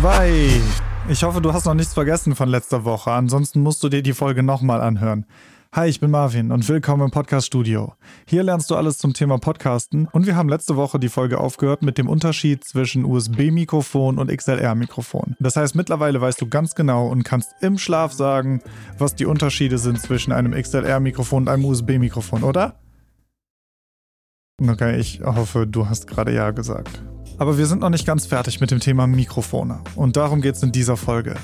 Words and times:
2. 0.00 0.62
Ich 1.10 1.22
hoffe, 1.24 1.42
du 1.42 1.52
hast 1.52 1.66
noch 1.66 1.74
nichts 1.74 1.92
vergessen 1.92 2.34
von 2.34 2.48
letzter 2.48 2.86
Woche. 2.86 3.12
Ansonsten 3.12 3.60
musst 3.60 3.82
du 3.82 3.90
dir 3.90 4.02
die 4.02 4.14
Folge 4.14 4.42
nochmal 4.42 4.80
anhören. 4.80 5.26
Hi, 5.72 5.90
ich 5.90 6.00
bin 6.00 6.10
Marvin 6.10 6.52
und 6.52 6.66
willkommen 6.66 7.04
im 7.04 7.10
Podcast 7.10 7.48
Studio. 7.48 7.92
Hier 8.26 8.42
lernst 8.42 8.70
du 8.70 8.76
alles 8.76 8.96
zum 8.96 9.12
Thema 9.12 9.36
Podcasten 9.36 10.08
und 10.10 10.26
wir 10.26 10.36
haben 10.36 10.48
letzte 10.48 10.76
Woche 10.76 10.98
die 10.98 11.10
Folge 11.10 11.38
aufgehört 11.38 11.82
mit 11.82 11.98
dem 11.98 12.08
Unterschied 12.08 12.64
zwischen 12.64 13.04
USB-Mikrofon 13.04 14.18
und 14.18 14.34
XLR-Mikrofon. 14.34 15.36
Das 15.38 15.56
heißt, 15.56 15.74
mittlerweile 15.74 16.18
weißt 16.18 16.40
du 16.40 16.48
ganz 16.48 16.74
genau 16.74 17.08
und 17.08 17.22
kannst 17.22 17.52
im 17.60 17.76
Schlaf 17.76 18.14
sagen, 18.14 18.62
was 18.96 19.16
die 19.16 19.26
Unterschiede 19.26 19.76
sind 19.76 20.00
zwischen 20.00 20.32
einem 20.32 20.52
XLR-Mikrofon 20.52 21.42
und 21.42 21.48
einem 21.50 21.66
USB-Mikrofon, 21.66 22.42
oder? 22.42 22.80
Okay, 24.66 24.98
ich 24.98 25.20
hoffe, 25.22 25.66
du 25.66 25.90
hast 25.90 26.06
gerade 26.06 26.32
Ja 26.32 26.52
gesagt. 26.52 27.02
Aber 27.40 27.56
wir 27.56 27.64
sind 27.64 27.80
noch 27.80 27.88
nicht 27.88 28.04
ganz 28.04 28.26
fertig 28.26 28.60
mit 28.60 28.70
dem 28.70 28.80
Thema 28.80 29.06
Mikrofone 29.06 29.80
und 29.96 30.18
darum 30.18 30.42
geht 30.42 30.56
es 30.56 30.62
in 30.62 30.72
dieser 30.72 30.98
Folge. 30.98 31.36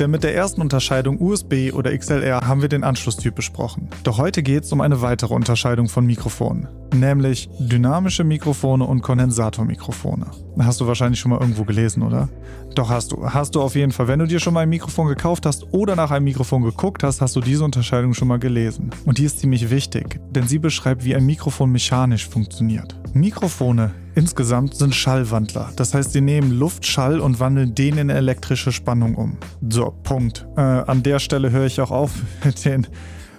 Denn 0.00 0.10
mit 0.10 0.24
der 0.24 0.34
ersten 0.34 0.60
Unterscheidung 0.60 1.20
USB 1.20 1.72
oder 1.72 1.96
XLR 1.96 2.48
haben 2.48 2.62
wir 2.62 2.68
den 2.68 2.82
Anschlusstyp 2.82 3.36
besprochen. 3.36 3.88
Doch 4.02 4.18
heute 4.18 4.42
geht 4.42 4.64
es 4.64 4.72
um 4.72 4.80
eine 4.80 5.02
weitere 5.02 5.32
Unterscheidung 5.32 5.88
von 5.88 6.04
Mikrofonen, 6.04 6.66
nämlich 6.92 7.48
dynamische 7.60 8.24
Mikrofone 8.24 8.84
und 8.84 9.02
Kondensatormikrofone. 9.02 10.26
Hast 10.58 10.80
du 10.80 10.88
wahrscheinlich 10.88 11.20
schon 11.20 11.30
mal 11.30 11.40
irgendwo 11.40 11.62
gelesen, 11.62 12.02
oder? 12.02 12.28
Doch 12.74 12.90
hast 12.90 13.12
du. 13.12 13.24
Hast 13.24 13.54
du 13.54 13.62
auf 13.62 13.76
jeden 13.76 13.92
Fall. 13.92 14.08
Wenn 14.08 14.18
du 14.18 14.26
dir 14.26 14.40
schon 14.40 14.52
mal 14.52 14.60
ein 14.60 14.68
Mikrofon 14.68 15.06
gekauft 15.06 15.46
hast 15.46 15.72
oder 15.72 15.94
nach 15.94 16.10
einem 16.10 16.24
Mikrofon 16.24 16.62
geguckt 16.62 17.04
hast, 17.04 17.20
hast 17.20 17.36
du 17.36 17.40
diese 17.40 17.62
Unterscheidung 17.62 18.14
schon 18.14 18.26
mal 18.26 18.40
gelesen. 18.40 18.90
Und 19.04 19.18
die 19.18 19.24
ist 19.24 19.38
ziemlich 19.38 19.70
wichtig, 19.70 20.18
denn 20.28 20.48
sie 20.48 20.58
beschreibt, 20.58 21.04
wie 21.04 21.14
ein 21.14 21.24
Mikrofon 21.24 21.70
mechanisch 21.70 22.28
funktioniert. 22.28 22.96
Mikrofone 23.12 23.92
insgesamt 24.14 24.74
sind 24.74 24.94
Schallwandler. 24.94 25.72
Das 25.76 25.94
heißt, 25.94 26.12
sie 26.12 26.20
nehmen 26.20 26.52
Luftschall 26.52 27.20
und 27.20 27.40
wandeln 27.40 27.74
den 27.74 27.98
in 27.98 28.10
elektrische 28.10 28.72
Spannung 28.72 29.14
um. 29.14 29.36
So, 29.68 29.94
Punkt. 30.02 30.46
Äh, 30.56 30.60
an 30.60 31.02
der 31.02 31.18
Stelle 31.18 31.50
höre 31.50 31.66
ich 31.66 31.80
auch 31.80 31.90
auf 31.90 32.12
mit 32.44 32.64
den, 32.64 32.86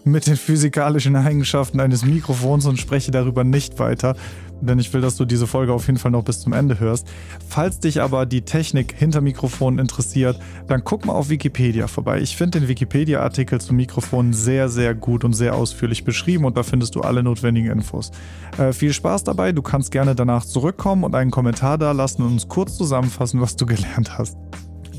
mit 0.03 0.27
den 0.27 0.37
physikalischen 0.37 1.15
Eigenschaften 1.15 1.79
eines 1.79 2.05
Mikrofons 2.05 2.65
und 2.65 2.79
spreche 2.79 3.11
darüber 3.11 3.43
nicht 3.43 3.79
weiter 3.79 4.15
denn 4.61 4.79
ich 4.79 4.93
will, 4.93 5.01
dass 5.01 5.15
du 5.15 5.25
diese 5.25 5.47
Folge 5.47 5.73
auf 5.73 5.87
jeden 5.87 5.99
Fall 5.99 6.11
noch 6.11 6.23
bis 6.23 6.39
zum 6.39 6.53
Ende 6.53 6.79
hörst. 6.79 7.07
Falls 7.47 7.79
dich 7.79 8.01
aber 8.01 8.25
die 8.25 8.41
Technik 8.41 8.93
hinter 8.97 9.21
Mikrofonen 9.21 9.79
interessiert, 9.79 10.39
dann 10.67 10.83
guck 10.83 11.05
mal 11.05 11.13
auf 11.13 11.29
Wikipedia 11.29 11.87
vorbei. 11.87 12.21
Ich 12.21 12.35
finde 12.35 12.59
den 12.59 12.67
Wikipedia-Artikel 12.67 13.61
zum 13.61 13.77
Mikrofon 13.77 14.33
sehr, 14.33 14.69
sehr 14.69 14.95
gut 14.95 15.23
und 15.23 15.33
sehr 15.33 15.55
ausführlich 15.55 16.03
beschrieben 16.03 16.45
und 16.45 16.57
da 16.57 16.63
findest 16.63 16.95
du 16.95 17.01
alle 17.01 17.23
notwendigen 17.23 17.71
Infos. 17.71 18.11
Äh, 18.57 18.73
viel 18.73 18.93
Spaß 18.93 19.23
dabei, 19.23 19.51
du 19.51 19.61
kannst 19.61 19.91
gerne 19.91 20.15
danach 20.15 20.45
zurückkommen 20.45 21.03
und 21.03 21.15
einen 21.15 21.31
Kommentar 21.31 21.77
da 21.77 21.91
lassen 21.91 22.23
und 22.23 22.33
uns 22.33 22.47
kurz 22.47 22.77
zusammenfassen, 22.77 23.41
was 23.41 23.55
du 23.55 23.65
gelernt 23.65 24.17
hast. 24.17 24.37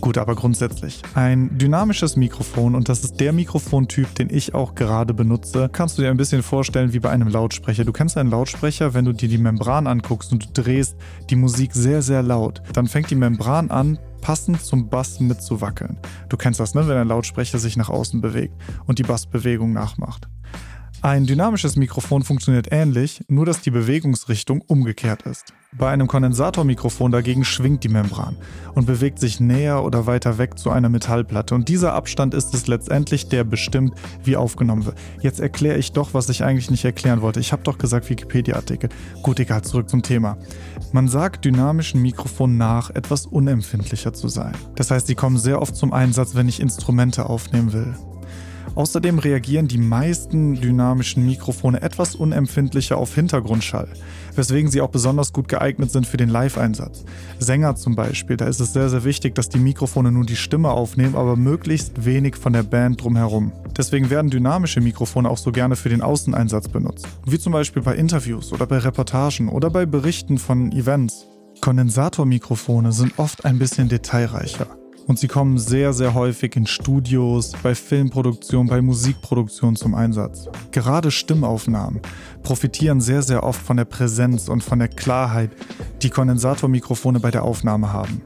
Gut, 0.01 0.17
aber 0.17 0.37
grundsätzlich. 0.37 1.03
Ein 1.15 1.59
dynamisches 1.59 2.17
Mikrofon, 2.17 2.75
und 2.75 2.89
das 2.89 3.03
ist 3.03 3.19
der 3.19 3.33
Mikrofontyp, 3.33 4.15
den 4.15 4.31
ich 4.31 4.55
auch 4.55 4.75
gerade 4.75 5.13
benutze, 5.13 5.69
kannst 5.73 5.99
du 5.99 6.03
dir 6.03 6.11
ein 6.11 6.17
bisschen 6.17 6.43
vorstellen 6.43 6.93
wie 6.93 7.01
bei 7.01 7.11
einem 7.11 7.29
Lautsprecher. 7.29 7.85
Du 7.85 7.93
kennst 7.93 8.17
einen 8.17 8.31
Lautsprecher, 8.31 8.95
wenn 8.95 9.05
du 9.05 9.13
dir 9.13 9.29
die 9.29 9.39
Membran 9.39 9.87
anguckst 9.87 10.33
und 10.33 10.45
du 10.45 10.63
drehst 10.63 10.97
die 11.31 11.37
Musik 11.37 11.73
sehr, 11.75 12.03
sehr 12.03 12.23
laut, 12.23 12.63
dann 12.73 12.87
fängt 12.87 13.11
die 13.11 13.17
Membran 13.17 13.71
an, 13.71 13.99
passend 14.21 14.61
zum 14.63 14.89
Bass 14.89 15.21
mitzuwackeln. 15.21 15.99
Du 16.29 16.37
kennst 16.37 16.61
das, 16.61 16.75
ne? 16.75 16.87
wenn 16.87 16.97
ein 16.97 17.09
Lautsprecher 17.09 17.59
sich 17.59 17.77
nach 17.77 17.89
außen 17.89 18.21
bewegt 18.21 18.55
und 18.87 18.99
die 18.99 19.05
Bassbewegung 19.05 19.73
nachmacht. 19.73 20.29
Ein 21.03 21.27
dynamisches 21.27 21.77
Mikrofon 21.77 22.23
funktioniert 22.23 22.69
ähnlich, 22.71 23.21
nur 23.29 23.47
dass 23.47 23.61
die 23.61 23.71
Bewegungsrichtung 23.71 24.63
umgekehrt 24.63 25.23
ist. 25.23 25.55
Bei 25.77 25.91
einem 25.91 26.07
Kondensatormikrofon 26.07 27.13
dagegen 27.13 27.45
schwingt 27.45 27.85
die 27.85 27.91
Membran 27.91 28.39
und 28.75 28.87
bewegt 28.87 29.19
sich 29.19 29.39
näher 29.39 29.85
oder 29.85 30.07
weiter 30.07 30.39
weg 30.39 30.59
zu 30.59 30.71
einer 30.71 30.89
Metallplatte 30.89 31.55
und 31.55 31.69
dieser 31.69 31.93
Abstand 31.93 32.33
ist 32.33 32.55
es 32.55 32.69
letztendlich, 32.69 33.29
der 33.29 33.45
bestimmt, 33.45 33.93
wie 34.25 34.39
aufgenommen 34.39 34.87
wird. 34.87 34.97
Jetzt 35.21 35.41
erkläre 35.41 35.77
ich 35.77 35.93
doch, 35.93 36.15
was 36.15 36.31
ich 36.31 36.43
eigentlich 36.43 36.71
nicht 36.71 36.87
erklären 36.87 37.21
wollte. 37.21 37.41
Ich 37.41 37.53
habe 37.53 37.65
doch 37.65 37.77
gesagt 37.77 38.09
Wikipedia-Artikel. 38.09 38.89
Gut, 39.23 39.41
egal, 39.41 39.61
zurück 39.61 39.91
zum 39.91 40.03
Thema. 40.03 40.39
Man 40.93 41.07
sagt 41.07 41.45
dynamischen 41.45 42.01
Mikrofonen 42.01 42.57
nach, 42.57 42.89
etwas 42.89 43.27
unempfindlicher 43.27 44.15
zu 44.15 44.29
sein. 44.29 44.55
Das 44.75 44.91
heißt, 44.91 45.07
sie 45.07 45.17
kommen 45.17 45.37
sehr 45.37 45.61
oft 45.61 45.77
zum 45.77 45.93
Einsatz, 45.93 46.35
wenn 46.35 46.49
ich 46.49 46.61
Instrumente 46.61 47.29
aufnehmen 47.29 47.75
will. 47.75 47.95
Außerdem 48.75 49.19
reagieren 49.19 49.69
die 49.69 49.79
meisten 49.79 50.61
dynamischen 50.61 51.27
Mikrofone 51.27 51.83
etwas 51.83 52.15
unempfindlicher 52.15 52.97
auf 52.97 53.15
Hintergrundschall, 53.15 53.89
weswegen 54.35 54.71
sie 54.71 54.81
auch 54.81 54.91
besonders 54.91 55.33
gut 55.33 55.49
geeignet 55.49 55.91
sind 55.91 56.07
für 56.07 56.17
den 56.17 56.29
Live-Einsatz. 56.29 57.05
Sänger 57.39 57.77
zum 57.77 57.97
Beispiel, 57.97 58.37
da 58.37 58.47
ist 58.47 58.61
es 58.61 58.73
sehr, 58.73 58.89
sehr 58.89 59.05
wichtig, 59.05 59.35
dass 59.35 59.49
die 59.49 59.59
Mikrofone 59.59 60.13
nur 60.13 60.25
die 60.25 60.37
Stimme 60.37 60.71
aufnehmen, 60.71 61.17
aber 61.17 61.37
möglichst 61.37 62.05
wenig 62.05 62.37
von 62.37 62.53
der 62.53 62.63
Band 62.63 63.03
drumherum. 63.03 63.53
Deswegen 63.77 64.11
werden 64.11 64.31
dynamische 64.31 64.81
Mikrofone 64.81 65.29
auch 65.29 65.39
so 65.39 65.53
gerne 65.53 65.77
für 65.77 65.89
den 65.89 66.03
Außeneinsatz 66.03 66.69
benutzt, 66.69 67.07
wie 67.27 67.39
zum 67.39 67.53
Beispiel 67.53 67.83
bei 67.83 67.95
Interviews 67.95 68.53
oder 68.53 68.67
bei 68.67 68.79
Reportagen 68.79 69.49
oder 69.49 69.71
bei 69.71 69.87
Berichten 69.87 70.39
von 70.39 70.73
Events. 70.73 71.27
Kondensatormikrofone 71.61 72.93
sind 72.93 73.19
oft 73.19 73.45
ein 73.45 73.59
bisschen 73.59 73.89
detailreicher. 73.89 74.67
Und 75.09 75.19
sie 75.19 75.27
kommen 75.27 75.57
sehr, 75.57 75.95
sehr 75.95 76.13
häufig 76.13 76.55
in 76.55 76.67
Studios, 76.67 77.53
bei 77.63 77.75
Filmproduktion, 77.75 78.67
bei 78.67 78.83
Musikproduktion 78.83 79.75
zum 79.75 79.95
Einsatz. 79.95 80.49
Gerade 80.71 81.11
Stimmaufnahmen 81.11 82.03
profitieren 82.43 83.01
sehr, 83.01 83.23
sehr 83.23 83.43
oft 83.43 83.61
von 83.61 83.79
der 83.79 83.87
Präsenz 83.87 84.49
und 84.49 84.63
von 84.63 84.79
der 84.79 84.89
Klarheit, 84.89 85.51
die 86.03 86.11
Kondensatormikrofone 86.11 87.21
bei 87.21 87.31
der 87.31 87.43
Aufnahme 87.43 87.91
haben. 87.91 88.21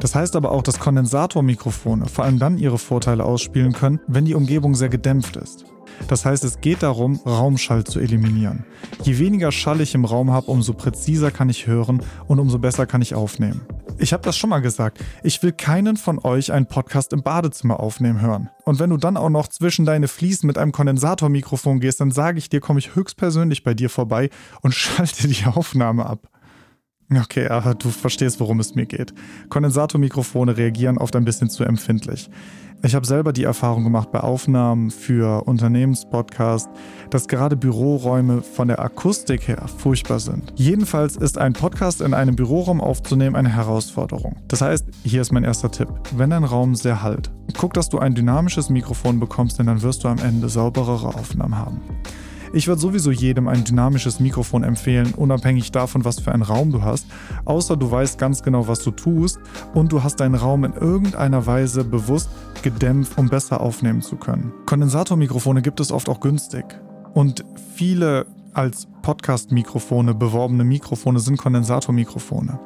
Das 0.00 0.14
heißt 0.14 0.36
aber 0.36 0.52
auch, 0.52 0.62
dass 0.62 0.78
Kondensatormikrofone 0.78 2.06
vor 2.06 2.26
allem 2.26 2.38
dann 2.38 2.58
ihre 2.58 2.78
Vorteile 2.78 3.24
ausspielen 3.24 3.72
können, 3.72 3.98
wenn 4.06 4.26
die 4.26 4.34
Umgebung 4.34 4.74
sehr 4.74 4.90
gedämpft 4.90 5.36
ist. 5.36 5.64
Das 6.08 6.26
heißt, 6.26 6.44
es 6.44 6.60
geht 6.60 6.82
darum, 6.82 7.18
Raumschall 7.26 7.84
zu 7.84 8.00
eliminieren. 8.00 8.66
Je 9.02 9.18
weniger 9.18 9.50
Schall 9.50 9.80
ich 9.80 9.94
im 9.94 10.04
Raum 10.04 10.30
habe, 10.30 10.50
umso 10.50 10.74
präziser 10.74 11.30
kann 11.30 11.48
ich 11.48 11.66
hören 11.66 12.02
und 12.26 12.38
umso 12.38 12.58
besser 12.58 12.84
kann 12.84 13.00
ich 13.00 13.14
aufnehmen. 13.14 13.62
Ich 14.00 14.12
habe 14.12 14.22
das 14.22 14.36
schon 14.36 14.50
mal 14.50 14.60
gesagt. 14.60 14.98
Ich 15.24 15.42
will 15.42 15.52
keinen 15.52 15.96
von 15.96 16.20
euch 16.20 16.52
einen 16.52 16.66
Podcast 16.66 17.12
im 17.12 17.22
Badezimmer 17.22 17.80
aufnehmen 17.80 18.20
hören. 18.20 18.48
Und 18.64 18.78
wenn 18.78 18.90
du 18.90 18.96
dann 18.96 19.16
auch 19.16 19.28
noch 19.28 19.48
zwischen 19.48 19.84
deine 19.84 20.06
Fliesen 20.06 20.46
mit 20.46 20.56
einem 20.56 20.70
Kondensatormikrofon 20.70 21.80
gehst, 21.80 22.00
dann 22.00 22.12
sage 22.12 22.38
ich 22.38 22.48
dir, 22.48 22.60
komme 22.60 22.78
ich 22.78 22.94
höchstpersönlich 22.94 23.64
bei 23.64 23.74
dir 23.74 23.90
vorbei 23.90 24.30
und 24.62 24.72
schalte 24.74 25.26
die 25.26 25.44
Aufnahme 25.46 26.06
ab. 26.06 26.28
Okay, 27.12 27.48
aber 27.48 27.74
du 27.74 27.88
verstehst, 27.88 28.38
worum 28.38 28.60
es 28.60 28.74
mir 28.74 28.86
geht. 28.86 29.14
Kondensatormikrofone 29.48 30.56
reagieren 30.56 30.98
oft 30.98 31.16
ein 31.16 31.24
bisschen 31.24 31.50
zu 31.50 31.64
empfindlich. 31.64 32.30
Ich 32.80 32.94
habe 32.94 33.04
selber 33.04 33.32
die 33.32 33.42
Erfahrung 33.42 33.82
gemacht 33.82 34.12
bei 34.12 34.20
Aufnahmen 34.20 34.92
für 34.92 35.48
Unternehmenspodcasts, 35.48 36.70
dass 37.10 37.26
gerade 37.26 37.56
Büroräume 37.56 38.40
von 38.40 38.68
der 38.68 38.78
Akustik 38.78 39.48
her 39.48 39.66
furchtbar 39.66 40.20
sind. 40.20 40.52
Jedenfalls 40.54 41.16
ist 41.16 41.38
ein 41.38 41.54
Podcast 41.54 42.00
in 42.00 42.14
einem 42.14 42.36
Büroraum 42.36 42.80
aufzunehmen 42.80 43.34
eine 43.34 43.48
Herausforderung. 43.48 44.36
Das 44.46 44.60
heißt, 44.60 44.86
hier 45.02 45.22
ist 45.22 45.32
mein 45.32 45.42
erster 45.42 45.72
Tipp. 45.72 45.88
Wenn 46.16 46.30
dein 46.30 46.44
Raum 46.44 46.76
sehr 46.76 47.02
halt, 47.02 47.32
guck, 47.58 47.74
dass 47.74 47.88
du 47.88 47.98
ein 47.98 48.14
dynamisches 48.14 48.70
Mikrofon 48.70 49.18
bekommst, 49.18 49.58
denn 49.58 49.66
dann 49.66 49.82
wirst 49.82 50.04
du 50.04 50.08
am 50.08 50.18
Ende 50.18 50.48
sauberere 50.48 51.08
Aufnahmen 51.08 51.58
haben. 51.58 51.80
Ich 52.52 52.66
würde 52.66 52.80
sowieso 52.80 53.10
jedem 53.10 53.48
ein 53.48 53.64
dynamisches 53.64 54.20
Mikrofon 54.20 54.64
empfehlen, 54.64 55.12
unabhängig 55.14 55.70
davon, 55.70 56.04
was 56.04 56.20
für 56.20 56.32
einen 56.32 56.42
Raum 56.42 56.72
du 56.72 56.82
hast, 56.82 57.06
außer 57.44 57.76
du 57.76 57.90
weißt 57.90 58.18
ganz 58.18 58.42
genau, 58.42 58.68
was 58.68 58.82
du 58.82 58.90
tust 58.90 59.38
und 59.74 59.92
du 59.92 60.02
hast 60.02 60.16
deinen 60.16 60.34
Raum 60.34 60.64
in 60.64 60.72
irgendeiner 60.72 61.46
Weise 61.46 61.84
bewusst 61.84 62.30
gedämpft, 62.62 63.18
um 63.18 63.28
besser 63.28 63.60
aufnehmen 63.60 64.02
zu 64.02 64.16
können. 64.16 64.52
Kondensatormikrofone 64.66 65.62
gibt 65.62 65.80
es 65.80 65.92
oft 65.92 66.08
auch 66.08 66.20
günstig 66.20 66.64
und 67.14 67.44
viele 67.74 68.26
als 68.58 68.88
Podcast-Mikrofone 69.02 70.14
beworbene 70.14 70.64
Mikrofone 70.64 71.20
sind 71.20 71.38
Kondensatormikrofone. 71.38 72.58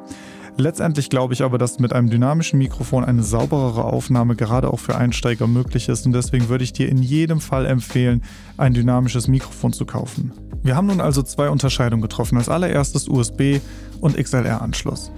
Letztendlich 0.57 1.09
glaube 1.09 1.35
ich 1.35 1.43
aber, 1.43 1.59
dass 1.59 1.79
mit 1.79 1.93
einem 1.93 2.09
dynamischen 2.09 2.57
Mikrofon 2.57 3.05
eine 3.05 3.21
sauberere 3.21 3.85
Aufnahme 3.85 4.35
gerade 4.35 4.73
auch 4.73 4.79
für 4.79 4.95
Einsteiger 4.95 5.45
möglich 5.45 5.89
ist 5.89 6.07
und 6.07 6.13
deswegen 6.13 6.49
würde 6.49 6.63
ich 6.63 6.73
dir 6.73 6.89
in 6.89 6.97
jedem 6.97 7.39
Fall 7.39 7.67
empfehlen, 7.67 8.23
ein 8.57 8.73
dynamisches 8.73 9.27
Mikrofon 9.27 9.71
zu 9.71 9.85
kaufen. 9.85 10.31
Wir 10.63 10.75
haben 10.75 10.87
nun 10.87 10.99
also 10.99 11.21
zwei 11.21 11.49
Unterscheidungen 11.49 12.01
getroffen. 12.01 12.37
Als 12.37 12.49
allererstes 12.49 13.07
USB 13.07 13.59
und 14.01 14.17
XLR-Anschluss. 14.17 15.11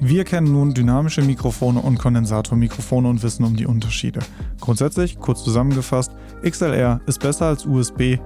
Wir 0.00 0.24
kennen 0.24 0.52
nun 0.52 0.74
dynamische 0.74 1.22
Mikrofone 1.22 1.80
und 1.80 1.98
Kondensatormikrofone 1.98 3.08
und 3.08 3.22
wissen 3.22 3.44
um 3.44 3.56
die 3.56 3.66
Unterschiede. 3.66 4.20
Grundsätzlich, 4.60 5.18
kurz 5.18 5.44
zusammengefasst, 5.44 6.12
XLR 6.42 7.00
ist 7.06 7.20
besser 7.20 7.46
als 7.46 7.64
USB 7.64 8.18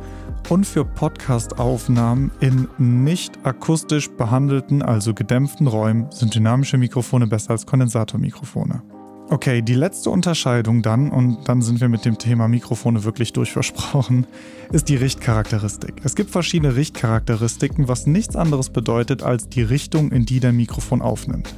und 0.49 0.67
für 0.67 0.85
Podcast-Aufnahmen 0.85 2.31
in 2.41 2.69
nicht 2.79 3.45
akustisch 3.45 4.11
behandelten, 4.11 4.83
also 4.83 5.15
gedämpften 5.15 5.67
Räumen 5.67 6.11
sind 6.11 6.35
dynamische 6.35 6.79
Mikrofone 6.79 7.27
besser 7.27 7.51
als 7.51 7.67
Kondensatormikrofone. 7.67 8.83
Okay, 9.31 9.61
die 9.61 9.75
letzte 9.75 10.09
Unterscheidung 10.09 10.81
dann, 10.81 11.11
und 11.11 11.47
dann 11.49 11.61
sind 11.61 11.83
wir 11.83 11.91
mit 11.91 12.07
dem 12.07 12.17
Thema 12.17 12.49
Mikrofone 12.49 13.05
wirklich 13.05 13.35
durchversprochen, 13.35 14.27
ist 14.73 14.89
die 14.89 14.97
Richtcharakteristik. 14.97 16.01
Es 16.03 16.15
gibt 16.15 16.31
verschiedene 16.31 16.77
Richtcharakteristiken, 16.77 17.89
was 17.89 18.07
nichts 18.07 18.37
anderes 18.37 18.71
bedeutet 18.71 19.23
als 19.23 19.51
die 19.51 19.61
Richtung, 19.61 20.13
in 20.13 20.25
die 20.25 20.41
der 20.41 20.53
Mikrofon 20.53 21.03
aufnimmt. 21.03 21.55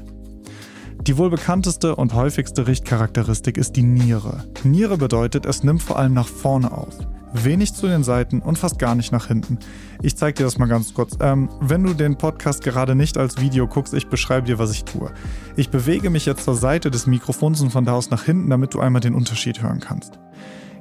Die 1.06 1.16
wohl 1.16 1.30
bekannteste 1.30 1.94
und 1.94 2.12
häufigste 2.12 2.66
Richtcharakteristik 2.66 3.56
ist 3.56 3.76
die 3.76 3.84
Niere. 3.84 4.44
Niere 4.64 4.98
bedeutet, 4.98 5.46
es 5.46 5.62
nimmt 5.62 5.80
vor 5.80 5.96
allem 5.96 6.12
nach 6.12 6.28
vorne 6.28 6.72
auf. 6.72 6.98
Wenig 7.32 7.74
zu 7.74 7.86
den 7.86 8.02
Seiten 8.02 8.40
und 8.40 8.58
fast 8.58 8.78
gar 8.78 8.94
nicht 8.94 9.12
nach 9.12 9.26
hinten. 9.26 9.58
Ich 10.02 10.16
zeige 10.16 10.38
dir 10.38 10.44
das 10.44 10.58
mal 10.58 10.66
ganz 10.66 10.94
kurz. 10.94 11.16
Ähm, 11.20 11.48
wenn 11.60 11.84
du 11.84 11.94
den 11.94 12.16
Podcast 12.16 12.62
gerade 12.62 12.94
nicht 12.94 13.18
als 13.18 13.40
Video 13.40 13.66
guckst, 13.66 13.94
ich 13.94 14.08
beschreibe 14.08 14.46
dir, 14.46 14.58
was 14.58 14.72
ich 14.72 14.84
tue. 14.84 15.12
Ich 15.56 15.70
bewege 15.70 16.10
mich 16.10 16.26
jetzt 16.26 16.44
zur 16.44 16.56
Seite 16.56 16.90
des 16.90 17.06
Mikrofons 17.06 17.60
und 17.60 17.70
von 17.70 17.84
da 17.84 17.92
aus 17.92 18.10
nach 18.10 18.24
hinten, 18.24 18.50
damit 18.50 18.74
du 18.74 18.80
einmal 18.80 19.00
den 19.00 19.14
Unterschied 19.14 19.62
hören 19.62 19.80
kannst. 19.80 20.18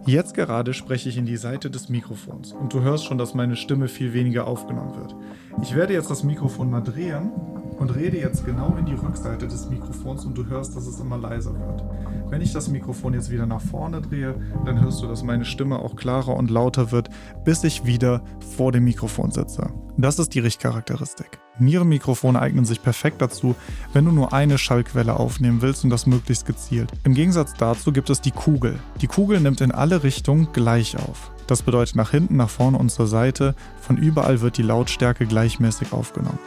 Jetzt 0.05 0.33
gerade 0.33 0.73
spreche 0.73 1.09
ich 1.09 1.17
in 1.17 1.25
die 1.25 1.37
Seite 1.37 1.69
des 1.69 1.89
Mikrofons 1.89 2.53
und 2.53 2.73
du 2.73 2.81
hörst 2.81 3.05
schon, 3.05 3.17
dass 3.17 3.35
meine 3.35 3.55
Stimme 3.55 3.87
viel 3.87 4.13
weniger 4.13 4.47
aufgenommen 4.47 4.95
wird. 4.95 5.15
Ich 5.61 5.75
werde 5.75 5.93
jetzt 5.93 6.09
das 6.09 6.23
Mikrofon 6.23 6.69
mal 6.71 6.81
drehen 6.81 7.31
und 7.79 7.95
rede 7.95 8.19
jetzt 8.19 8.45
genau 8.45 8.75
in 8.77 8.85
die 8.85 8.93
Rückseite 8.93 9.47
des 9.47 9.69
Mikrofons 9.69 10.25
und 10.25 10.37
du 10.37 10.45
hörst, 10.45 10.75
dass 10.75 10.85
es 10.85 10.99
immer 10.99 11.17
leiser 11.17 11.53
wird. 11.53 11.83
Wenn 12.29 12.41
ich 12.41 12.53
das 12.53 12.67
Mikrofon 12.67 13.13
jetzt 13.13 13.31
wieder 13.31 13.45
nach 13.45 13.61
vorne 13.61 14.01
drehe, 14.01 14.35
dann 14.65 14.81
hörst 14.81 15.01
du, 15.01 15.07
dass 15.07 15.23
meine 15.23 15.45
Stimme 15.45 15.79
auch 15.79 15.95
klarer 15.95 16.35
und 16.35 16.51
lauter 16.51 16.91
wird, 16.91 17.09
bis 17.45 17.63
ich 17.63 17.85
wieder 17.85 18.21
vor 18.55 18.71
dem 18.71 18.83
Mikrofon 18.83 19.31
sitze. 19.31 19.71
Das 19.97 20.19
ist 20.19 20.35
die 20.35 20.39
Richtcharakteristik. 20.39 21.39
Nierenmikrofone 21.59 22.39
eignen 22.39 22.65
sich 22.65 22.81
perfekt 22.81 23.21
dazu, 23.21 23.55
wenn 23.93 24.05
du 24.05 24.11
nur 24.11 24.33
eine 24.33 24.57
Schallquelle 24.57 25.19
aufnehmen 25.19 25.61
willst 25.61 25.83
und 25.83 25.89
das 25.89 26.05
möglichst 26.05 26.45
gezielt. 26.45 26.91
Im 27.03 27.13
Gegensatz 27.13 27.53
dazu 27.57 27.91
gibt 27.91 28.09
es 28.09 28.21
die 28.21 28.31
Kugel. 28.31 28.79
Die 29.01 29.07
Kugel 29.07 29.39
nimmt 29.39 29.61
in 29.61 29.71
alle 29.71 30.03
Richtungen 30.03 30.49
gleich 30.53 30.97
auf. 30.97 31.31
Das 31.47 31.63
bedeutet 31.63 31.95
nach 31.95 32.11
hinten, 32.11 32.37
nach 32.37 32.49
vorne 32.49 32.77
und 32.77 32.91
zur 32.91 33.07
Seite, 33.07 33.55
von 33.81 33.97
überall 33.97 34.41
wird 34.41 34.57
die 34.57 34.63
Lautstärke 34.63 35.25
gleichmäßig 35.25 35.93
aufgenommen. 35.93 36.39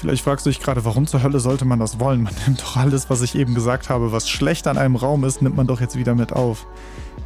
Vielleicht 0.00 0.24
fragst 0.24 0.46
du 0.46 0.50
dich 0.50 0.60
gerade, 0.60 0.86
warum 0.86 1.06
zur 1.06 1.22
Hölle 1.22 1.40
sollte 1.40 1.66
man 1.66 1.78
das 1.78 2.00
wollen? 2.00 2.22
Man 2.22 2.32
nimmt 2.46 2.62
doch 2.62 2.78
alles, 2.78 3.10
was 3.10 3.20
ich 3.20 3.34
eben 3.34 3.54
gesagt 3.54 3.90
habe, 3.90 4.12
was 4.12 4.30
schlecht 4.30 4.66
an 4.66 4.78
einem 4.78 4.96
Raum 4.96 5.24
ist, 5.24 5.42
nimmt 5.42 5.56
man 5.56 5.66
doch 5.66 5.78
jetzt 5.82 5.94
wieder 5.94 6.14
mit 6.14 6.32
auf. 6.32 6.66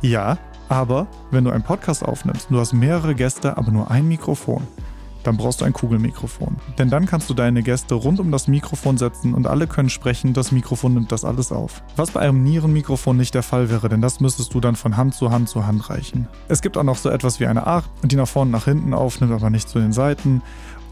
Ja, 0.03 0.39
aber 0.69 1.07
wenn 1.31 1.45
du 1.45 1.53
einen 1.53 1.63
Podcast 1.63 2.05
aufnimmst, 2.05 2.49
du 2.51 2.59
hast 2.59 2.73
mehrere 2.73 3.15
Gäste, 3.15 3.57
aber 3.57 3.71
nur 3.71 3.93
ein 3.93 4.09
Mikrofon, 4.09 4.67
dann 5.23 5.37
brauchst 5.37 5.61
du 5.61 5.65
ein 5.65 5.73
Kugelmikrofon. 5.73 6.57
Denn 6.77 6.91
dann 6.91 7.07
kannst 7.07 7.31
du 7.31 7.35
deine 7.35 7.63
Gäste 7.63 7.95
rund 7.95 8.19
um 8.19 8.33
das 8.33 8.49
Mikrofon 8.49 8.99
setzen 8.99 9.35
und 9.35 9.47
alle 9.47 9.69
können 9.69 9.89
sprechen, 9.89 10.33
das 10.33 10.51
Mikrofon 10.51 10.95
nimmt 10.95 11.13
das 11.13 11.25
alles 11.25 11.53
auf. 11.53 11.81
Was 11.95 12.11
bei 12.11 12.23
einem 12.23 12.43
Nierenmikrofon 12.43 13.17
nicht 13.17 13.37
der 13.37 13.45
Fall 13.45 13.71
wäre, 13.71 13.89
denn 13.89 14.01
das 14.01 14.19
müsstest 14.19 14.53
du 14.53 14.59
dann 14.59 14.75
von 14.75 14.97
Hand 14.97 15.15
zu 15.15 15.31
Hand 15.31 15.49
zu 15.49 15.65
Hand 15.65 15.91
reichen. 15.91 16.27
Es 16.49 16.61
gibt 16.61 16.77
auch 16.77 16.83
noch 16.83 16.99
so 16.99 17.09
etwas 17.09 17.39
wie 17.39 17.47
eine 17.47 17.69
Acht, 17.69 17.89
die 18.03 18.17
nach 18.17 18.27
vorne 18.27 18.51
nach 18.51 18.65
hinten 18.65 18.95
aufnimmt, 18.95 19.33
aber 19.33 19.49
nicht 19.49 19.69
zu 19.69 19.79
den 19.79 19.93
Seiten. 19.93 20.43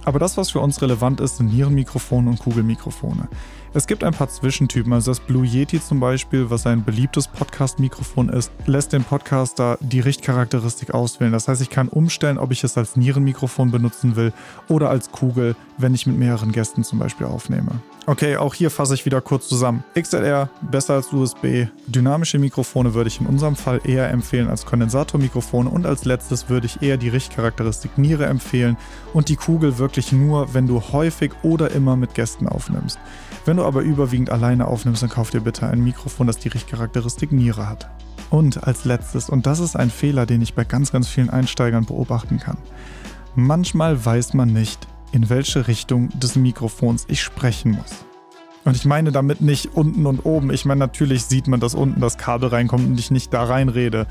Aber 0.04 0.18
das, 0.18 0.36
was 0.36 0.50
für 0.50 0.60
uns 0.60 0.82
relevant 0.82 1.20
ist, 1.20 1.36
sind 1.36 1.52
Nierenmikrofone 1.52 2.28
und 2.30 2.38
Kugelmikrofone. 2.38 3.28
Es 3.74 3.86
gibt 3.86 4.04
ein 4.04 4.12
paar 4.12 4.28
Zwischentypen, 4.28 4.92
also 4.92 5.10
das 5.10 5.20
Blue 5.20 5.46
Yeti 5.46 5.80
zum 5.82 5.98
Beispiel, 5.98 6.50
was 6.50 6.66
ein 6.66 6.84
beliebtes 6.84 7.26
Podcast-Mikrofon 7.26 8.28
ist, 8.28 8.52
lässt 8.66 8.92
den 8.92 9.02
Podcaster 9.02 9.78
die 9.80 10.00
Richtcharakteristik 10.00 10.92
auswählen. 10.92 11.32
Das 11.32 11.48
heißt, 11.48 11.62
ich 11.62 11.70
kann 11.70 11.88
umstellen, 11.88 12.36
ob 12.36 12.52
ich 12.52 12.64
es 12.64 12.76
als 12.76 12.96
Nierenmikrofon 12.96 13.70
benutzen 13.70 14.14
will 14.14 14.34
oder 14.68 14.90
als 14.90 15.10
Kugel, 15.10 15.56
wenn 15.78 15.94
ich 15.94 16.06
mit 16.06 16.18
mehreren 16.18 16.52
Gästen 16.52 16.84
zum 16.84 16.98
Beispiel 16.98 17.26
aufnehme. 17.26 17.80
Okay, 18.04 18.36
auch 18.36 18.52
hier 18.52 18.70
fasse 18.70 18.94
ich 18.94 19.06
wieder 19.06 19.20
kurz 19.20 19.48
zusammen. 19.48 19.84
XLR 19.98 20.50
besser 20.60 20.94
als 20.94 21.12
USB. 21.12 21.68
Dynamische 21.86 22.38
Mikrofone 22.38 22.92
würde 22.92 23.08
ich 23.08 23.20
in 23.20 23.26
unserem 23.26 23.54
Fall 23.56 23.80
eher 23.84 24.10
empfehlen 24.10 24.50
als 24.50 24.66
Kondensatormikrofone 24.66 25.70
und 25.70 25.86
als 25.86 26.04
letztes 26.04 26.50
würde 26.50 26.66
ich 26.66 26.82
eher 26.82 26.96
die 26.98 27.08
Richtcharakteristik 27.08 27.96
Niere 27.96 28.26
empfehlen 28.26 28.76
und 29.14 29.28
die 29.28 29.36
Kugel 29.36 29.78
wirklich 29.78 30.12
nur, 30.12 30.52
wenn 30.52 30.66
du 30.66 30.82
häufig 30.92 31.30
oder 31.42 31.70
immer 31.70 31.96
mit 31.96 32.14
Gästen 32.14 32.48
aufnimmst. 32.48 32.98
Wenn 33.44 33.56
du 33.56 33.61
aber 33.64 33.82
überwiegend 33.82 34.30
alleine 34.30 34.66
aufnimmst, 34.66 35.02
dann 35.02 35.10
kauf 35.10 35.30
dir 35.30 35.40
bitte 35.40 35.66
ein 35.66 35.82
Mikrofon, 35.82 36.26
das 36.26 36.38
die 36.38 36.48
Richtcharakteristik 36.48 37.32
Niere 37.32 37.68
hat. 37.68 37.90
Und 38.30 38.64
als 38.64 38.84
letztes, 38.84 39.28
und 39.28 39.46
das 39.46 39.58
ist 39.58 39.76
ein 39.76 39.90
Fehler, 39.90 40.26
den 40.26 40.40
ich 40.40 40.54
bei 40.54 40.64
ganz, 40.64 40.92
ganz 40.92 41.08
vielen 41.08 41.30
Einsteigern 41.30 41.84
beobachten 41.84 42.38
kann. 42.38 42.56
Manchmal 43.34 44.04
weiß 44.04 44.34
man 44.34 44.52
nicht, 44.52 44.86
in 45.12 45.28
welche 45.28 45.68
Richtung 45.68 46.08
des 46.18 46.36
Mikrofons 46.36 47.04
ich 47.08 47.22
sprechen 47.22 47.72
muss. 47.72 48.04
Und 48.64 48.76
ich 48.76 48.84
meine 48.84 49.10
damit 49.10 49.40
nicht 49.40 49.74
unten 49.74 50.06
und 50.06 50.24
oben. 50.24 50.52
Ich 50.52 50.64
meine, 50.64 50.78
natürlich 50.78 51.24
sieht 51.24 51.48
man, 51.48 51.58
dass 51.58 51.74
unten 51.74 52.00
das 52.00 52.16
Kabel 52.16 52.48
reinkommt 52.48 52.86
und 52.86 52.98
ich 52.98 53.10
nicht 53.10 53.32
da 53.34 53.42
reinrede. 53.44 54.06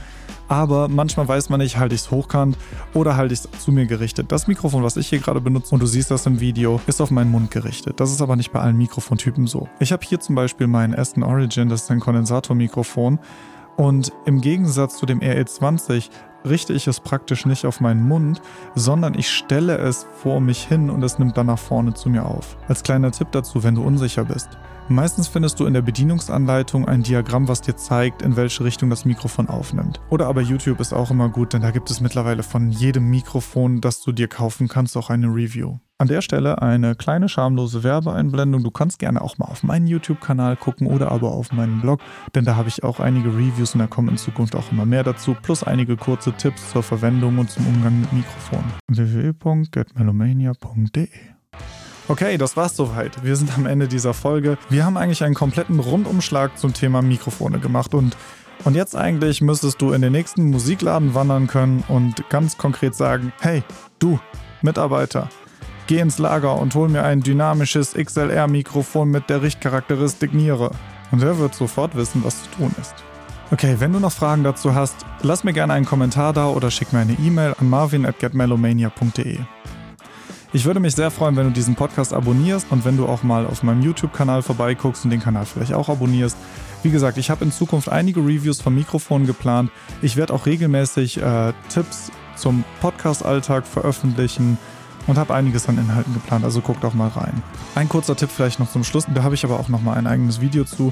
Aber 0.50 0.90
manchmal 0.90 1.28
weiß 1.28 1.50
man 1.50 1.62
nicht, 1.62 1.78
halte 1.78 1.96
ich 1.96 2.02
es 2.02 2.12
hochkant 2.12 2.58
oder 2.94 3.16
halte 3.16 3.34
ich 3.34 3.40
es 3.40 3.64
zu 3.64 3.72
mir 3.72 3.86
gerichtet. 3.86 4.32
Das 4.32 4.48
Mikrofon, 4.48 4.84
was 4.84 4.98
ich 4.98 5.08
hier 5.08 5.20
gerade 5.20 5.40
benutze, 5.40 5.74
und 5.74 5.82
du 5.82 5.86
siehst 5.86 6.12
das 6.12 6.26
im 6.26 6.42
Video, 6.42 6.82
ist 6.88 7.00
auf 7.00 7.12
meinen 7.12 7.32
Mund 7.32 7.52
gerichtet. 7.52 8.02
Das 8.02 8.12
ist 8.12 8.22
aber 8.22 8.36
nicht 8.36 8.52
bei 8.52 8.60
allen 8.60 8.78
Mikrofontypen 8.78 9.48
so. 9.48 9.70
Ich 9.80 9.94
habe 9.94 10.06
hier 10.06 10.20
zum 10.20 10.36
Beispiel 10.36 10.68
meinen 10.68 10.94
Aston 10.94 11.24
Origin, 11.24 11.70
das 11.70 11.84
ist 11.84 11.92
ein 11.92 12.02
Kondensatormikrofon. 12.02 13.20
Und 13.78 14.12
im 14.26 14.42
Gegensatz 14.42 14.98
zu 14.98 15.06
dem 15.06 15.22
RE20 15.22 16.10
richte 16.46 16.74
ich 16.74 16.88
es 16.88 17.00
praktisch 17.00 17.46
nicht 17.46 17.66
auf 17.66 17.80
meinen 17.80 18.08
Mund, 18.08 18.42
sondern 18.76 19.14
ich 19.18 19.30
stelle 19.30 19.78
es 19.78 20.06
vor 20.22 20.42
mich 20.42 20.64
hin 20.64 20.90
und 20.90 21.04
es 21.04 21.20
nimmt 21.20 21.38
dann 21.38 21.48
nach 21.48 21.60
vorne 21.60 21.94
zu 21.94 22.10
mir 22.10 22.26
auf. 22.26 22.58
Als 22.68 22.84
kleiner 22.84 23.12
Tipp 23.12 23.32
dazu, 23.32 23.64
wenn 23.64 23.76
du 23.76 23.84
unsicher 23.84 24.26
bist. 24.26 24.50
Meistens 24.92 25.30
findest 25.30 25.58
du 25.58 25.66
in 25.66 25.74
der 25.74 25.82
Bedienungsanleitung 25.82 26.86
ein 26.86 27.02
Diagramm, 27.02 27.48
was 27.48 27.62
dir 27.62 27.78
zeigt, 27.78 28.22
in 28.22 28.36
welche 28.36 28.66
Richtung 28.66 28.90
das 28.90 29.06
Mikrofon 29.06 29.48
aufnimmt. 29.48 30.02
Oder 30.10 30.28
aber 30.28 30.42
YouTube 30.42 30.82
ist 30.82 30.92
auch 30.92 31.12
immer 31.12 31.30
gut, 31.30 31.54
denn 31.54 31.62
da 31.62 31.72
gibt 31.72 31.90
es 31.90 32.02
mittlerweile 32.02 32.44
von 32.44 32.72
jedem 32.72 33.10
Mikrofon, 33.10 33.80
das 33.80 34.02
du 34.02 34.12
dir 34.12 34.28
kaufen 34.28 34.68
kannst, 34.68 34.98
auch 34.98 35.10
eine 35.10 35.28
Review. 35.28 35.78
An 35.98 36.10
der 36.10 36.22
Stelle 36.22 36.62
eine 36.62 36.96
kleine 36.96 37.30
schamlose 37.30 37.84
Werbeeinblendung. 37.84 38.64
Du 38.64 38.72
kannst 38.72 39.00
gerne 39.00 39.22
auch 39.22 39.38
mal 39.38 39.46
auf 39.46 39.64
meinen 39.64 39.88
YouTube-Kanal 39.88 40.58
gucken 40.58 40.88
oder 40.88 41.10
aber 41.10 41.32
auf 41.32 41.54
meinen 41.54 41.80
Blog, 41.80 42.02
denn 42.36 42.44
da 42.44 42.58
habe 42.58 42.68
ich 42.68 42.84
auch 42.84 43.00
einige 43.00 43.30
Reviews 43.30 43.74
und 43.74 43.80
da 43.80 43.88
kommen 43.88 44.10
in 44.10 44.18
Zukunft 44.18 44.58
auch 44.58 44.74
immer 44.74 44.86
mehr 44.86 45.04
dazu, 45.04 45.38
plus 45.42 45.64
einige 45.64 45.96
kurze 45.96 46.34
Tipps 46.34 46.72
zur 46.72 46.84
Verwendung 46.84 47.38
und 47.38 47.50
zum 47.50 47.66
Umgang 47.66 48.02
mit 48.02 48.12
Mikrofonen. 48.12 48.74
www.getmelomania.de 48.90 51.08
Okay, 52.12 52.38
das 52.38 52.58
war's 52.58 52.76
soweit. 52.76 53.24
Wir 53.24 53.38
sind 53.38 53.58
am 53.58 53.66
Ende 53.66 53.88
dieser 53.88 54.14
Folge. 54.14 54.58
Wir 54.70 54.84
haben 54.84 54.98
eigentlich 54.98 55.24
einen 55.24 55.34
kompletten 55.34 55.80
Rundumschlag 55.80 56.58
zum 56.58 56.74
Thema 56.74 57.02
Mikrofone 57.02 57.58
gemacht 57.58 57.94
und 57.94 58.18
und 58.66 58.76
jetzt 58.76 58.98
eigentlich 58.98 59.40
müsstest 59.40 59.82
du 59.82 59.94
in 59.94 60.02
den 60.02 60.12
nächsten 60.12 60.50
Musikladen 60.50 61.16
wandern 61.16 61.48
können 61.48 61.86
und 61.88 62.30
ganz 62.30 62.58
konkret 62.58 62.96
sagen, 62.96 63.32
hey, 63.40 63.64
du, 64.00 64.20
Mitarbeiter, 64.62 65.30
geh 65.88 66.00
ins 66.00 66.20
Lager 66.20 66.60
und 66.60 66.76
hol 66.76 66.90
mir 66.90 67.04
ein 67.04 67.22
dynamisches 67.22 67.94
XLR-Mikrofon 67.94 69.10
mit 69.10 69.30
der 69.30 69.42
Richtcharakteristik 69.42 70.34
Niere. 70.34 70.72
Und 71.12 71.24
er 71.24 71.38
wird 71.38 71.56
sofort 71.56 71.96
wissen, 71.96 72.26
was 72.26 72.44
zu 72.44 72.50
tun 72.58 72.76
ist. 72.82 72.94
Okay, 73.52 73.78
wenn 73.80 73.94
du 73.94 74.00
noch 74.00 74.12
Fragen 74.12 74.44
dazu 74.44 74.76
hast, 74.76 74.98
lass 75.22 75.46
mir 75.46 75.54
gerne 75.54 75.72
einen 75.72 75.86
Kommentar 75.86 76.34
da 76.34 76.48
oder 76.48 76.72
schick 76.72 76.92
mir 76.92 77.00
eine 77.00 77.14
E-Mail 77.14 77.56
an 77.58 77.70
marvin.getmelomania.de. 77.70 79.40
Ich 80.54 80.66
würde 80.66 80.82
mich 80.82 80.96
sehr 80.96 81.12
freuen, 81.12 81.38
wenn 81.38 81.46
du 81.46 81.52
diesen 81.52 81.76
Podcast 81.76 82.14
abonnierst 82.14 82.68
und 82.72 82.84
wenn 82.84 82.98
du 82.98 83.08
auch 83.08 83.24
mal 83.24 83.46
auf 83.46 83.64
meinem 83.64 83.82
YouTube-Kanal 83.82 84.42
vorbeiguckst 84.42 85.06
und 85.06 85.12
den 85.12 85.22
Kanal 85.22 85.46
vielleicht 85.46 85.74
auch 85.74 85.88
abonnierst. 85.88 86.36
Wie 86.84 86.92
gesagt, 86.92 87.18
ich 87.18 87.30
habe 87.30 87.46
in 87.46 87.54
Zukunft 87.54 87.88
einige 87.88 88.20
Reviews 88.20 88.60
von 88.60 88.76
Mikrofonen 88.76 89.26
geplant. 89.26 89.72
Ich 90.02 90.18
werde 90.18 90.34
auch 90.34 90.46
regelmäßig 90.46 91.22
äh, 91.22 91.54
Tipps 91.70 92.12
zum 92.36 92.66
Podcast-Alltag 92.82 93.66
veröffentlichen 93.66 94.58
und 95.08 95.18
habe 95.18 95.34
einiges 95.34 95.70
an 95.70 95.78
Inhalten 95.78 96.14
geplant, 96.14 96.44
also 96.44 96.60
guck 96.60 96.82
doch 96.82 96.94
mal 96.94 97.08
rein. 97.08 97.42
Ein 97.76 97.88
kurzer 97.88 98.18
Tipp 98.18 98.30
vielleicht 98.30 98.60
noch 98.60 98.70
zum 98.70 98.84
Schluss, 98.84 99.06
da 99.14 99.24
habe 99.24 99.36
ich 99.36 99.46
aber 99.46 99.58
auch 99.58 99.70
noch 99.70 99.82
mal 99.82 99.94
ein 99.94 100.06
eigenes 100.06 100.42
Video 100.42 100.66
zu. 100.66 100.92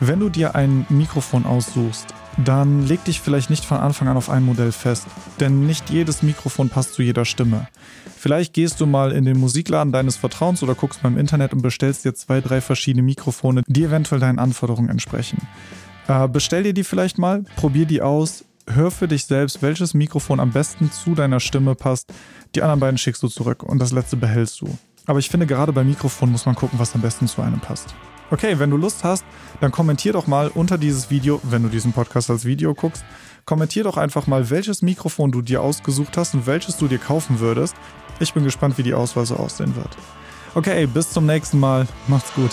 Wenn 0.00 0.18
du 0.18 0.28
dir 0.30 0.56
ein 0.56 0.84
Mikrofon 0.88 1.46
aussuchst, 1.46 2.12
dann 2.44 2.86
leg 2.86 3.04
dich 3.04 3.20
vielleicht 3.20 3.50
nicht 3.50 3.64
von 3.64 3.78
Anfang 3.78 4.08
an 4.08 4.16
auf 4.16 4.30
ein 4.30 4.44
Modell 4.44 4.72
fest, 4.72 5.06
denn 5.38 5.66
nicht 5.66 5.90
jedes 5.90 6.22
Mikrofon 6.22 6.70
passt 6.70 6.94
zu 6.94 7.02
jeder 7.02 7.24
Stimme. 7.24 7.68
Vielleicht 8.20 8.52
gehst 8.52 8.82
du 8.82 8.84
mal 8.86 9.12
in 9.12 9.24
den 9.24 9.40
Musikladen 9.40 9.94
deines 9.94 10.18
Vertrauens 10.18 10.62
oder 10.62 10.74
guckst 10.74 11.02
mal 11.02 11.08
im 11.08 11.16
Internet 11.16 11.54
und 11.54 11.62
bestellst 11.62 12.04
dir 12.04 12.14
zwei, 12.14 12.42
drei 12.42 12.60
verschiedene 12.60 13.02
Mikrofone, 13.02 13.62
die 13.66 13.82
eventuell 13.82 14.20
deinen 14.20 14.38
Anforderungen 14.38 14.90
entsprechen. 14.90 15.48
Äh, 16.06 16.28
bestell 16.28 16.64
dir 16.64 16.74
die 16.74 16.84
vielleicht 16.84 17.16
mal, 17.16 17.44
probier 17.56 17.86
die 17.86 18.02
aus, 18.02 18.44
hör 18.66 18.90
für 18.90 19.08
dich 19.08 19.24
selbst, 19.24 19.62
welches 19.62 19.94
Mikrofon 19.94 20.38
am 20.38 20.50
besten 20.50 20.92
zu 20.92 21.14
deiner 21.14 21.40
Stimme 21.40 21.74
passt. 21.74 22.12
Die 22.54 22.60
anderen 22.60 22.80
beiden 22.80 22.98
schickst 22.98 23.22
du 23.22 23.28
zurück 23.28 23.62
und 23.62 23.78
das 23.78 23.90
letzte 23.90 24.18
behältst 24.18 24.60
du. 24.60 24.68
Aber 25.06 25.18
ich 25.18 25.30
finde, 25.30 25.46
gerade 25.46 25.72
bei 25.72 25.82
Mikrofon 25.82 26.30
muss 26.30 26.44
man 26.44 26.56
gucken, 26.56 26.78
was 26.78 26.94
am 26.94 27.00
besten 27.00 27.26
zu 27.26 27.40
einem 27.40 27.60
passt. 27.60 27.94
Okay, 28.30 28.58
wenn 28.58 28.68
du 28.68 28.76
Lust 28.76 29.02
hast, 29.02 29.24
dann 29.62 29.72
kommentier 29.72 30.12
doch 30.12 30.26
mal 30.26 30.48
unter 30.48 30.76
dieses 30.76 31.08
Video, 31.08 31.40
wenn 31.42 31.62
du 31.62 31.70
diesen 31.70 31.94
Podcast 31.94 32.28
als 32.28 32.44
Video 32.44 32.74
guckst, 32.74 33.02
kommentier 33.46 33.82
doch 33.82 33.96
einfach 33.96 34.26
mal, 34.26 34.50
welches 34.50 34.82
Mikrofon 34.82 35.32
du 35.32 35.40
dir 35.40 35.62
ausgesucht 35.62 36.18
hast 36.18 36.34
und 36.34 36.46
welches 36.46 36.76
du 36.76 36.86
dir 36.86 36.98
kaufen 36.98 37.40
würdest. 37.40 37.74
Ich 38.20 38.34
bin 38.34 38.44
gespannt, 38.44 38.78
wie 38.78 38.82
die 38.82 38.94
Auswahl 38.94 39.26
so 39.26 39.36
aussehen 39.36 39.74
wird. 39.74 39.96
Okay, 40.54 40.86
bis 40.86 41.10
zum 41.10 41.26
nächsten 41.26 41.58
Mal. 41.58 41.88
Macht's 42.06 42.32
gut. 42.34 42.50